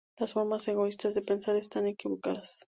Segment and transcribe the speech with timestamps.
[0.17, 2.65] Las formas egoístas de pensar están equivocadas.